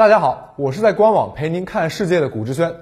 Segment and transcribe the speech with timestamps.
[0.00, 2.74] 大家好，我是在官网陪您看世界的古志轩。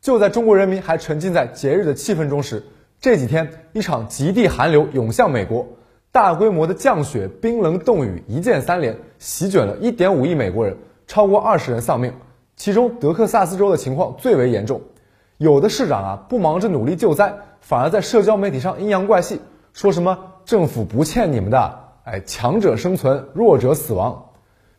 [0.00, 2.64] 就在中国人民还沉浸在节日的气氛中时，
[2.98, 5.66] 这几天一场极地寒流涌向美国，
[6.12, 12.14] 大规模的降雪、冰冷冻雨一键三连，席卷了1.5亿美国人，超过二十人丧命。
[12.56, 14.80] 其中德克萨斯州的情况最为严重，
[15.36, 19.42] 有的市长啊不忙着努力救灾，反而在社交媒体上阴阳怪气，
[19.74, 24.30] 说什么政府不欠你们的，哎，强者生存，弱者死亡。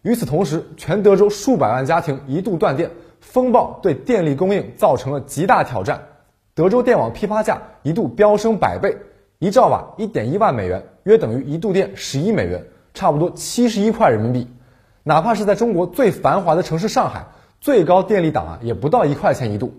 [0.04, 2.91] 与此同时，全德州数百万家庭一度断电，
[3.21, 6.03] 风暴对电力供应造成了极大挑战。
[6.53, 8.98] 德州电网批发价一度飙升百倍，
[9.39, 14.49] 一兆瓦一点一万美元，约等于一度电十一美元，差不多七十一块人民币。
[15.03, 17.27] 哪怕是在中国最繁华的城市上海，
[17.62, 19.73] 最高电力档啊也不到一块钱一度。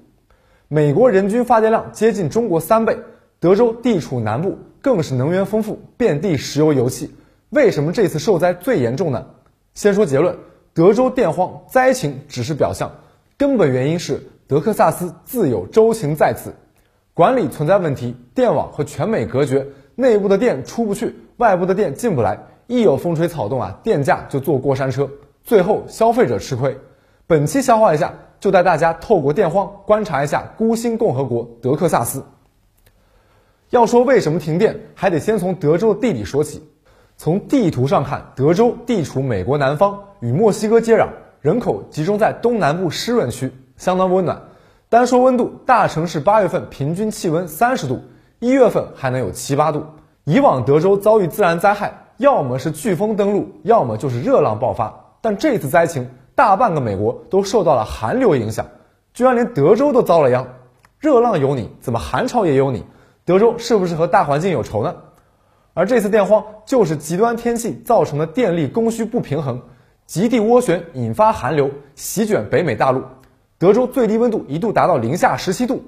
[0.68, 2.96] 美国人均发电量接近中国三倍，
[3.40, 7.14] 德州地处南部，更是能源丰富，遍地石油油气。
[7.50, 9.26] 为什么这次受灾最严重呢？
[9.74, 10.36] 先说结论，
[10.72, 12.90] 德州电荒灾情只是表象，
[13.36, 16.54] 根本原因是德克萨斯自有州情在此，
[17.12, 25.10] 管理存在问题，电网和全美隔绝，内部的电出不去，外部的电进不来，一有风吹草动啊，电价就坐过山车，
[25.42, 26.78] 最后消费者吃亏。
[27.26, 32.24] 本期消化一下，就带大家透过电荒观察一下孤星共和国德克萨斯。
[33.70, 36.62] 要说为什么停电，还得先从德州的地理说起。
[37.16, 41.08] 从地图上看，德州地处美国南方，与墨西哥接壤，
[41.40, 44.42] 人口集中在东南部湿润区，相当温暖。
[44.88, 48.02] 单说温度，大城市八月份平均气温三十度，
[48.40, 49.84] 一月份还能有七八度。
[50.24, 54.92] 以往德州遭遇自然灾害，要么是飓风登陆，要么就是热浪爆发。
[55.20, 58.66] 但这次灾情，大半个美国都受到了寒流影响，
[59.12, 60.46] 居然连德州都遭了殃。
[60.98, 62.84] 热浪有你，怎么寒潮也有你？
[63.24, 64.94] 德州是不是和大环境有仇呢？
[65.74, 69.60] 而这次电荒就是极端天气造成的电力供需不平衡，
[70.06, 73.02] 极地涡旋引发寒流席卷北美大陆，
[73.58, 75.82] 德州最低温度一度达到零下十七度。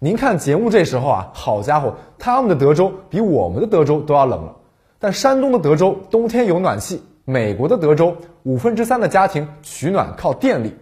[0.00, 4.56] 您看节目这时候啊，好家伙，他们的德州比我们的德州都要冷了。
[4.98, 10.74] 但山东的德州冬天有暖气，美国的德州五分之三的家庭取暖靠电力。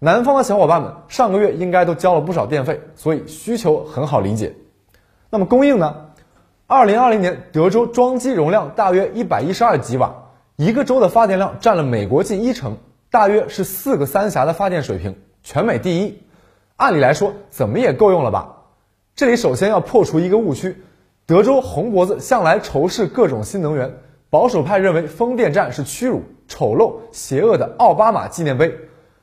[0.00, 4.56] 南方的小伙伴们上个月应该都交了不少电费，所以需求很好理解。
[5.30, 5.94] 那么供应呢？
[6.72, 10.10] 二零二零年，德州装机容量大约一百一十二吉瓦，
[10.56, 12.78] 一个州的发电量占了美国近一成，
[13.10, 16.18] 大约是四个三峡的发电水平，全美第一。
[16.76, 18.56] 按理来说，怎么也够用了吧？
[19.14, 20.82] 这里首先要破除一个误区：
[21.26, 23.94] 德州红脖子向来仇视各种新能源，
[24.30, 28.74] 保守派认为风电站是屈辱、丑陋、邪恶的奥巴马纪念碑。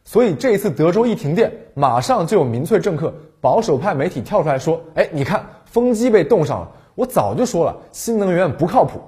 [0.03, 3.11] 所以这一次德州一停电，马上就有民粹政客、
[3.41, 8.99] 保守派媒体跳出来说：“哎，你看，风机被冻上了。”我早就说了，新能源不靠谱。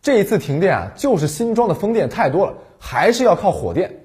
[0.00, 4.04] 这一次停电啊，就是新装的风电太多了，还是要靠火电。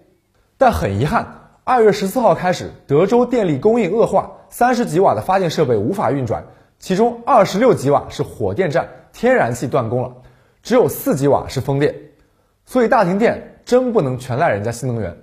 [0.57, 6.44] 但很遗憾，二月十四号开始，德州电力供应恶化，三十几瓦的发电设备无法运转，
[6.79, 10.12] 其中二十六几瓦是火电站，天然气断供了，
[10.63, 11.94] 只有四几瓦是风电。
[12.66, 15.16] 所以大停电真不能全赖人家新能源。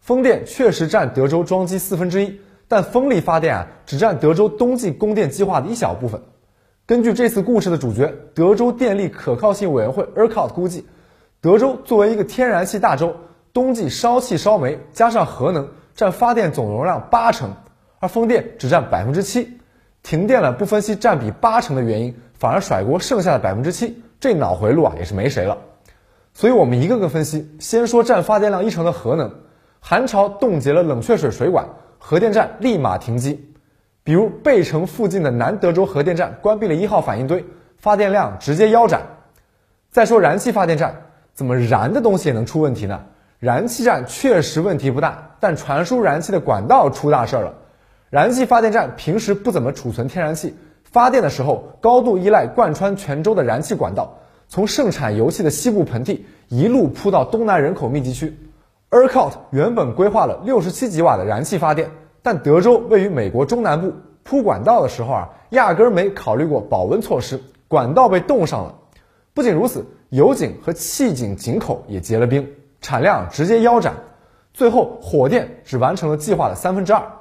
[0.00, 6.20] 风电确实占德州装机四分之一，但风力发电啊，只占德州冬季供电计划的一小部分。
[6.88, 10.86] 根据这次故事的主角，德州电力可靠性委员会 ERCOT 估计，
[11.42, 13.14] 德州作为一个天然气大州，
[13.52, 17.52] 冬季烧气烧煤加上核能占发电总容量八成，
[17.98, 19.60] 而风电只占百分之七。
[20.02, 25.58] 停电了不分析占比八成的原因，反而甩锅剩下的百分之七，这脑回路啊也是没谁了。
[26.32, 29.30] 所以我们一个个分析，先说占发电量一成的核能，
[29.78, 31.68] 寒潮冻结了冷却水水管，
[31.98, 33.47] 核电站立马停机。
[34.04, 37.44] 比如贝城附近的南德州核电站关闭了一号反应堆，
[37.76, 39.02] 发电量直接腰斩。
[39.90, 40.94] 再说燃气发电站，
[41.34, 43.00] 怎么燃的东西也能出问题呢？
[43.38, 47.54] 燃气站确实问题不大，但传输燃气的管道出大事了。
[48.10, 58.36] 燃气发电站平时不怎么储存天然气，发电的时候高度依赖贯穿全州的燃气管道，从盛产油气的西部盆地一路铺到东南人口密集区。
[58.90, 61.90] ERCOT 原本规划了六十七吉瓦的燃气发电。
[62.22, 63.92] 但德州位于美国中南部，
[64.22, 68.74] 铺管道的时候啊，压根儿没考虑过保温措施，管道被冻上了。
[69.34, 72.48] 不仅如此，油井和气井井口也结了冰，
[72.80, 73.94] 产量直接腰斩。
[74.52, 77.12] 最后，火电只完成了计划的三分之二。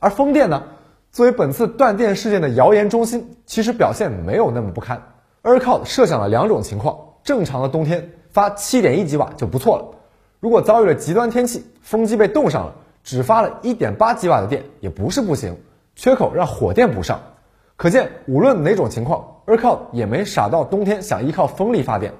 [0.00, 0.62] 而风电呢，
[1.10, 5.02] 作为本次断电事件的谣言中心，其实表现没有那么不堪。
[5.42, 9.84] ERCOT 设想了两种情况：正常的冬天发七点一吉瓦就不错了；
[10.40, 12.74] 如果遭遇了极端天气，风机被冻上了。
[13.04, 15.56] 只发了一点八吉瓦的电也不是不行，
[15.94, 17.20] 缺口让火电补上。
[17.76, 22.14] 可见无论哪种情况，ERCOT 也没傻到冬天想依靠风力发电。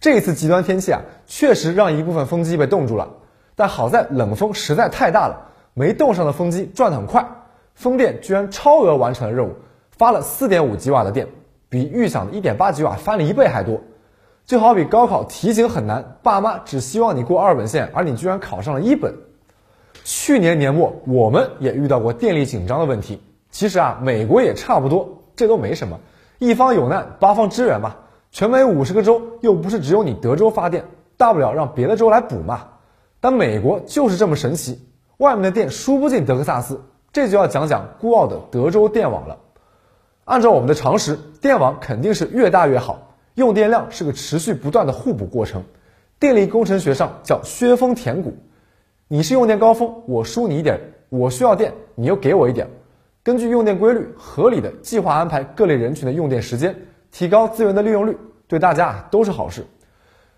[0.00, 3.08] 这次极端天气啊，确实让一部分风机被冻住了。
[3.56, 7.26] 但好在冷风实在太大了，没冻上的风机转得很快，
[7.74, 9.54] 风电居然超额完成了任务，
[9.90, 11.26] 发了四点五吉瓦的电，
[11.68, 13.80] 比预想的一点八吉瓦翻了一倍还多。
[14.44, 19.14] 就好比高考题型很难，爸妈只希望你过二本线，而你居然考上了一本。
[20.10, 23.20] 去年年末，我们也遇到过电力紧张的问题。
[23.50, 26.00] 其实啊，美国也差不多，这都没什么，
[26.38, 27.94] 一方有难，八方支援嘛。
[28.30, 30.86] 全美五十个州又不是只有你德州发电，
[31.18, 32.68] 大不了让别的州来补嘛。
[33.20, 34.80] 但美国就是这么神奇，
[35.18, 36.80] 外面的电输不进德克萨斯，
[37.12, 39.36] 这就要讲讲孤傲的德州电网了。
[40.24, 43.14] 按照我们的常识，电网肯定是越大越好。
[43.34, 45.64] 用电量是个持续不断的互补过程，
[46.18, 48.38] 电力工程学上叫削峰填谷。
[49.10, 50.76] 你是用电高峰，我输你一点；
[51.08, 52.68] 我需要电，你又给我一点。
[53.22, 56.76] 根据用电规律，合理的计划安排各类人群的用电时间，
[57.10, 58.16] 提高资源的利用率，
[58.46, 59.64] 对大家都是好事。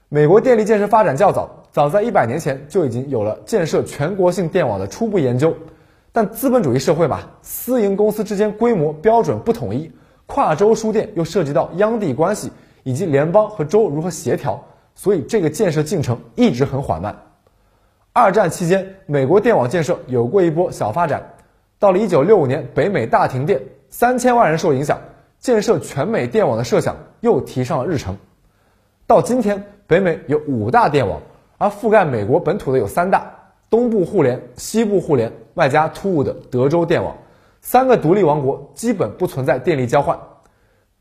[0.08, 5.52] 美国电力建设发展较早，早在一百年前就已经有了建设全国性电网的初步研究。
[6.12, 9.90] 但资本主义社会嘛，私营公司之间规模标准不统一，
[10.26, 12.50] 跨州输电又涉及到央地关系。
[12.82, 14.58] 以及联邦和州如何协调，
[14.94, 17.14] 所以这个建设进程一直很缓慢。
[18.12, 21.34] 二战期间，美国电网建设有过一波小发展。
[21.78, 24.98] 到了1965年，北美大停电，三千万人受影响，
[25.38, 28.16] 建设全美电网的设想又提上了日程。
[29.06, 31.20] 到今天，北美有五大电网，
[31.58, 33.32] 而覆盖美国本土的有三大：
[33.70, 37.16] 东部互联、西部互联，外加突兀的德州电网。
[37.60, 40.18] 三个独立王国基本不存在电力交换。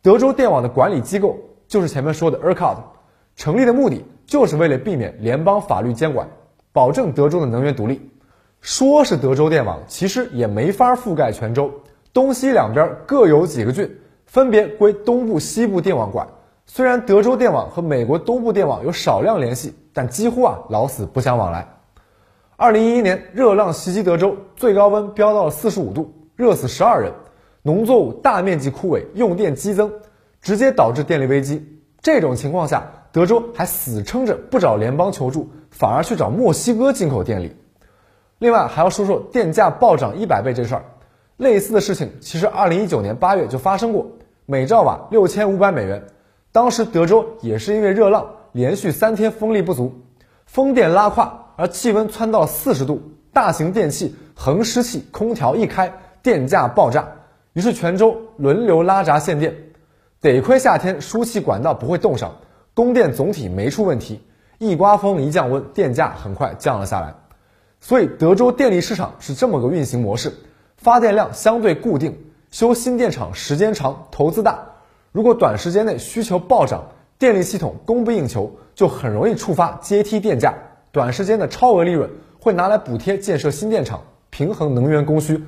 [0.02, 1.38] 德州电网的管理机构。
[1.70, 2.78] 就是前面说的 ERCOT，
[3.36, 6.28] 成立的目的就是为了避免联邦法律监管，
[6.72, 8.10] 保证德州的能源独立。
[8.62, 11.72] 说是德州电网，其实也没法覆盖全州，
[12.12, 13.90] 东西两边各有几个郡，
[14.26, 16.28] 分别归东部、西部电网管。
[16.66, 21.68] 虽然德州电网和美国东部电网有少量联系，但几乎啊老死不相往来。
[22.58, 27.12] 二零一一年热浪袭击德州，最高温飙到了四十五度，热死十二人，
[27.64, 29.92] 农作物大面积枯萎，用电激增。
[30.42, 31.62] 直接导致电力危机。
[32.02, 35.50] 这种情况下，德州还死撑着不找联邦求助，
[35.80, 37.56] 反而去找墨西哥进口电力。
[38.40, 40.84] 另外还要说说电价暴涨一百倍这事儿。
[41.38, 44.06] 类似的事情其实二零一九年八月就发生过，
[44.46, 46.04] 每兆瓦六千五百美元。
[46.52, 49.94] 当时德州也是因为热浪，连续三天风力不足，
[50.46, 55.90] 风电拉胯，而气温窜到四十度，大型电器、恒湿器、空调一开，
[56.22, 57.08] 电价爆炸。
[57.54, 59.56] 于是全州轮流拉闸限电。
[60.20, 62.36] 得亏夏天输气管道不会冻上，
[62.74, 64.22] 供电总体没出问题。
[64.60, 67.16] 一刮风一降温，电价很快降了下来。
[67.80, 70.34] 所以德州电力市场是这么个运行模式：
[70.76, 72.18] 发电量相对固定，
[72.52, 74.60] 修新电厂时间长，投资大。
[75.14, 76.84] 如果短时间内需求暴涨，
[77.18, 80.54] 电力系统供不应求，就很容易触发阶梯电价。
[80.92, 85.42] 短时间的超额利润会拿来补贴建设新电厂，平衡能源供需。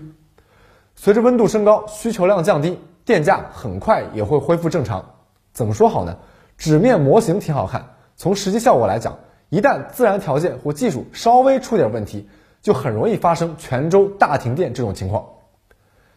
[0.95, 2.79] 随着温度升高，需求量降低。
[3.03, 5.03] 电价很快也会恢复正常，
[5.51, 6.17] 怎么说好呢？
[6.57, 7.83] 纸面模型挺好看，
[8.21, 9.18] 从实际效果来讲，
[9.50, 12.29] 一旦自然条件或技术稍微出点问题，
[12.62, 15.25] 就很容易发生全州大停电这种情况。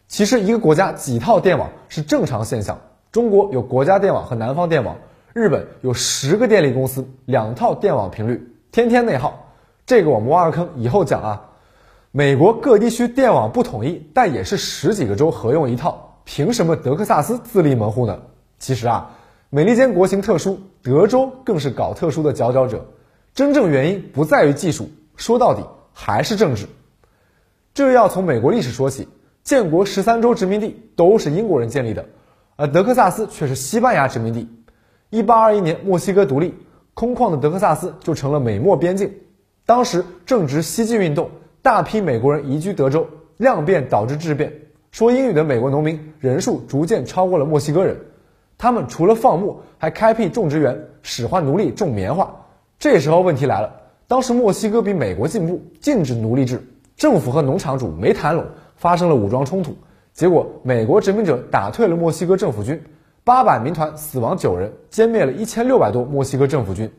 [0.06, 2.79] 其实一个国家几套电网是正常现象，
[3.11, 4.99] 中国有国家电网和南方电网，
[5.33, 9.47] 日本有十个电力公司，两套电网频率，天天内耗。
[9.87, 11.43] 这个我们挖个坑以后讲啊。
[12.11, 16.19] 美国各地区电网不统一，但也是十几个州合用一套。
[16.25, 18.19] 凭什么德克萨斯自立门户呢？
[18.58, 19.11] 其实啊，
[19.55, 22.84] 美利坚国情特殊，德州更是搞特殊的佼佼者。
[23.37, 26.67] 真正原因不在于技术，说到底还是政治。
[27.73, 29.06] 这要从美国历史说起，
[29.44, 32.05] 建国十三州殖民地都是英国人建立的，
[32.56, 34.49] 而德克萨斯却是西班牙殖民地。
[35.11, 36.53] 一八二一年墨西哥独立，
[36.93, 39.15] 空旷的德克萨斯就成了美墨边境。
[39.65, 41.31] 当时正值西进运动，
[41.63, 43.06] 大批美国人移居德州，
[43.37, 44.53] 量变导致质变。
[44.91, 47.96] 说英语的美国农民人数逐渐超过了墨西哥人，
[48.65, 52.35] 他们除了放牧，还开辟种植园，使唤奴隶种棉花。
[52.79, 53.71] 这时候问题来了，
[54.09, 56.67] 当时墨西哥比美国进步，禁止奴隶制，
[56.97, 58.43] 政府和农场主没谈拢，
[58.75, 59.77] 发生了武装冲突。
[60.15, 62.83] 结果美国殖民者打退了墨西哥政府军，
[63.23, 66.91] 八百民团死亡九人，歼灭了一千六百多墨西哥政府军。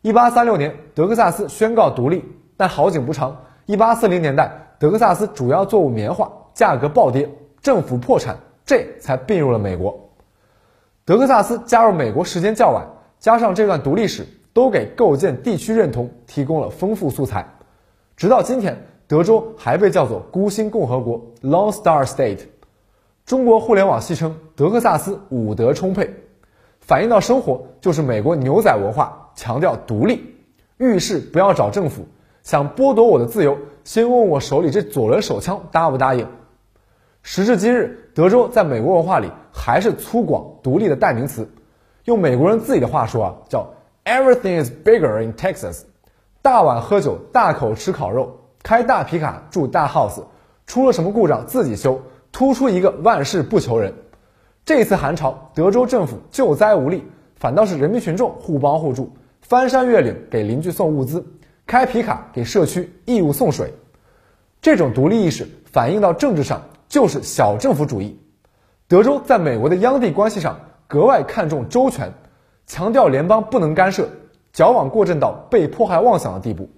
[0.00, 2.24] 一八三六年，德克萨斯宣告独立，
[2.56, 6.30] 但好景不长，一八四零年代，德克萨斯主要作物棉花。
[6.54, 7.28] 价格暴跌，
[7.60, 10.11] 政府破产，这才并入了美国。
[11.04, 12.86] 德克萨斯加入美国时间较晚，
[13.18, 17.44] 加上这段独立史，都给构建地区认同提供了丰富素材。
[18.16, 22.42] 直到今天，德州还被叫做孤星共和国 （Lone Star State）。
[23.26, 26.08] 中国互联网戏称德克萨斯武德充沛，
[26.78, 30.36] 反映到生活就是美国牛仔文化，强调独立，
[30.78, 32.06] 遇事不要找政府，
[32.44, 36.24] 想剥夺我的自由，先问我手里这左轮手枪答不答应。
[37.22, 41.48] 时至今日，德州在美国文化里还是粗犷独立的代名词。
[42.04, 43.72] 用美国人自己的话说啊，叫
[44.04, 45.82] Everything is bigger in Texas。
[46.42, 50.24] 大碗喝酒，大口吃烤肉，开大皮卡住大 house，
[50.66, 52.00] 出了什么故障自己修，
[52.32, 53.94] 突出一个万事不求人。
[54.64, 57.04] 这次寒潮，德州政府救灾无力，
[57.36, 59.12] 反倒是人民群众互帮互助，
[59.42, 61.24] 翻山越岭给邻居送物资，
[61.68, 63.72] 开皮卡给社区义务送水。
[64.60, 68.20] 这种独立意识反映到政治上，就是小政府主义。
[68.86, 72.12] 德州在美国的央地关系上格外看重州权，
[72.66, 74.10] 强调联邦不能干涉。
[74.52, 76.68] 矫枉过正到被迫害妄想的地步。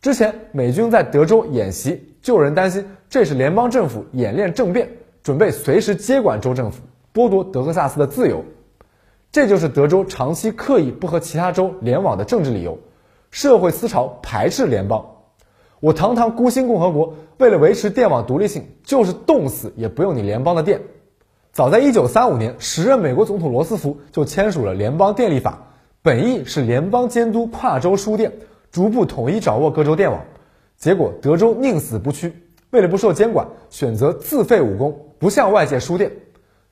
[0.00, 4.88] 之前美军在德州演习，就有人担心这是联邦政府演练政变，
[5.22, 6.80] 准备随时接管州政府，
[7.12, 8.46] 剥夺德克萨斯的自由。
[9.32, 12.78] 这就是德州长期刻意不和其他州联网的政治理由。
[13.30, 15.11] 社会思潮排斥联邦。
[15.82, 20.80] 我堂堂孤星共和国，为了维持电网独立性，就是冻死也不用你联邦的电。
[21.50, 25.58] 早在1935年，时任美国总统罗斯福就签署了联邦电力法。
[26.00, 28.32] 本意是联邦监督跨州输电，
[28.70, 30.20] 逐步统一掌握各州电网。
[30.76, 32.32] 结果德州宁死不屈，
[32.70, 36.12] 为了不受监管，选择自废武功，不向外界输电。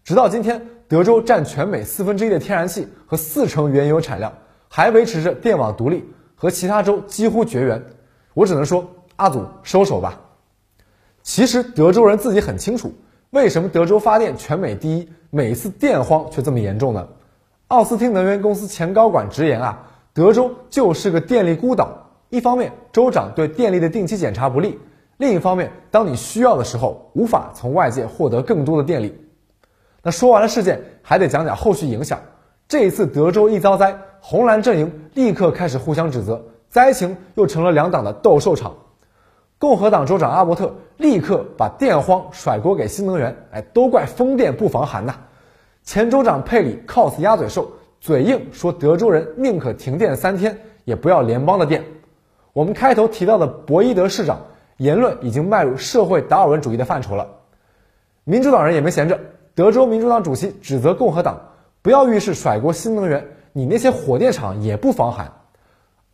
[0.04, 4.32] 直到今天，德州占全美四分之一的天然气和四成原油产量，
[4.68, 6.04] 还维持着电网独立，
[6.36, 7.82] 和其他州几乎绝缘。
[8.32, 8.88] 我只能说，
[9.20, 10.18] 阿祖收手吧。
[11.22, 12.90] 其实德州人自己很清楚，
[13.30, 17.06] 为什么德州发电全美第一，每次电荒却这么严重呢？
[17.68, 19.78] 奥斯汀能源公司前高管直言啊，
[20.14, 21.96] 德州就是个电力孤岛。
[22.30, 24.70] 一方面，州长对电力的定期检查不力；
[25.18, 29.14] 另一方面，当你需要的时候，无法从外界获得更多的电力。
[30.02, 32.18] 那说完了事件，还得讲讲后续影响。
[32.66, 38.74] 这一次德州一遭灾，红蓝阵营立刻开始互相指责，灾情又成了两党的斗兽场。
[39.60, 45.14] 共和党州长阿伯特立刻把电荒甩锅给新能源，哎，都怪风电不防寒呐。
[45.82, 51.84] 前州长佩里 cos 鸭嘴兽，嘴硬说德州人宁可停电三天，也不要联邦的电。
[52.54, 54.40] 我们开头提到的博伊德市长
[54.78, 57.28] 言论已经迈入社会达尔文主义的范畴了。
[58.24, 59.20] 民主党人也没闲着，
[59.54, 61.38] 德州民主党主席指责共和党
[61.82, 65.30] 不要遇事甩锅新能源，你那些火电厂也不防寒。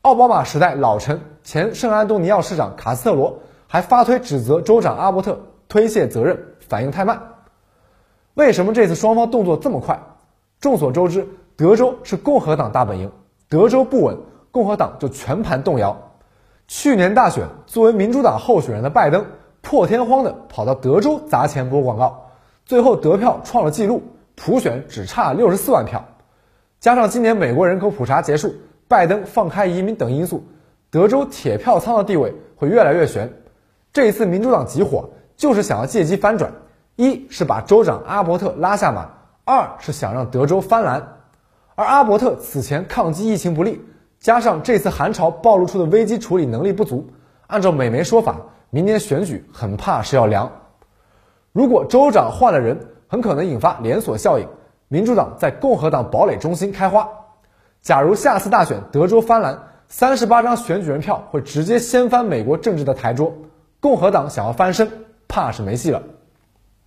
[0.07, 5.37] 奥巴马时代老臣前圣安东尼奥市长卡斯特罗还发推指责州长阿伯特
[5.69, 7.21] 推卸责任，反应太慢。
[8.35, 10.01] 为什么这次双方动作这么快？
[10.61, 13.11] 众所周知，德州是共和党大本营，
[13.49, 14.17] 德州不稳，
[14.53, 16.01] 共和党就全盘动摇。
[16.69, 19.27] 去年大选，作为民主党候选人的拜登
[19.61, 22.31] 破天荒的跑到德州砸钱播广告，
[22.65, 24.01] 最后得票创了纪录，
[24.37, 26.05] 普选只差六十四万票。
[26.79, 28.55] 加上今年美国人口普查结束，
[28.89, 30.45] 拜登放开移民等因素，
[30.91, 33.33] 德州铁票仓的地位会越来越悬。
[33.93, 36.53] 这一次民主党急火，就是想要借机翻转。
[36.97, 39.07] 一是把州长阿伯特拉下马，
[39.45, 41.07] 二是想让德州翻蓝。
[41.75, 43.81] 而阿伯特此前抗击疫情不利，
[44.19, 47.07] 加上这次寒潮暴露出的危机处理能力不足，
[47.49, 48.37] 按照美媒说法，
[48.71, 50.51] 明年选举很怕是要凉。
[51.53, 52.79] 如果州长换了人，
[53.09, 54.49] 很可能引发连锁效应，
[54.89, 57.09] 民主党在共和党堡垒中心开花。
[57.87, 63.33] 假如下次大选德州翻蓝，三十八张选举人票会直接掀翻美国政治的台桌，
[63.79, 64.91] 共和党想要翻身，
[65.29, 66.03] 怕是没戏了。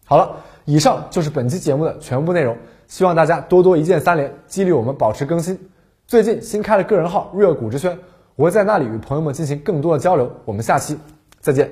[0.04, 5.70] 好了，以上就是本期节目的全部内容，希望大家多多一键三连，激励我们保持更新。
[6.06, 7.98] 最近新开了个人号“热股之轩”，
[8.36, 10.30] 我会在那里与朋友们进行更多的交流。
[10.44, 11.00] 我们下期
[11.40, 11.72] 再见。